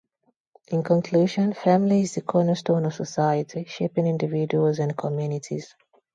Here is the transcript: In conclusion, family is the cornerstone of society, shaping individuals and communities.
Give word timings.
In 0.71 0.81
conclusion, 0.81 1.53
family 1.53 2.01
is 2.01 2.15
the 2.15 2.23
cornerstone 2.23 2.87
of 2.87 2.95
society, 2.95 3.65
shaping 3.69 4.07
individuals 4.07 4.79
and 4.79 4.97
communities. 4.97 5.75